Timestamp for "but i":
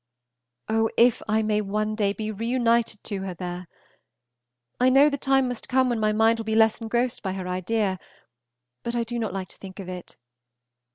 8.81-9.03